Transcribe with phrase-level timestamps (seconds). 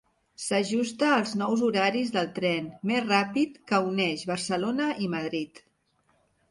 [0.43, 5.65] S'ajusta als nous horaris del tren més ràpid que uneix Barcelona i Madrid.